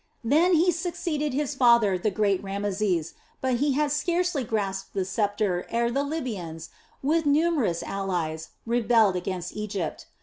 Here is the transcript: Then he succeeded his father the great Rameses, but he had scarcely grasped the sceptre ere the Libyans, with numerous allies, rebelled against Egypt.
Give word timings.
Then 0.23 0.55
he 0.55 0.71
succeeded 0.71 1.31
his 1.31 1.53
father 1.53 1.95
the 1.95 2.09
great 2.09 2.43
Rameses, 2.43 3.13
but 3.39 3.57
he 3.57 3.73
had 3.73 3.91
scarcely 3.91 4.43
grasped 4.43 4.95
the 4.95 5.05
sceptre 5.05 5.67
ere 5.69 5.91
the 5.91 6.01
Libyans, 6.03 6.71
with 7.03 7.27
numerous 7.27 7.83
allies, 7.83 8.49
rebelled 8.65 9.15
against 9.15 9.55
Egypt. 9.55 10.07